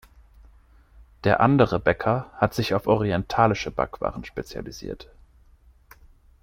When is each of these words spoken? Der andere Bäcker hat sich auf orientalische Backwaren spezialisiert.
Der 1.25 1.41
andere 1.41 1.79
Bäcker 1.79 2.31
hat 2.35 2.55
sich 2.55 2.73
auf 2.73 2.87
orientalische 2.87 3.69
Backwaren 3.69 4.25
spezialisiert. 4.25 5.11